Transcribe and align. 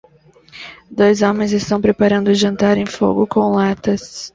Dois 0.89 1.21
homens 1.21 1.51
estão 1.51 1.79
preparando 1.79 2.29
o 2.29 2.33
jantar 2.33 2.75
em 2.75 2.87
fogo 2.87 3.27
com 3.27 3.51
latas. 3.51 4.29